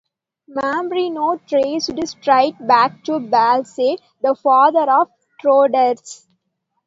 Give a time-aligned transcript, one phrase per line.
[0.47, 3.75] Mambrino traced straight back to Blaze,
[4.23, 6.25] the father of trotters.